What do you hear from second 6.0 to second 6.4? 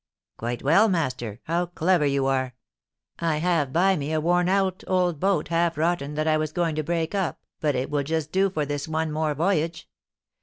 that I